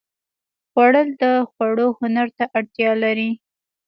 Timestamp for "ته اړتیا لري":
2.37-3.29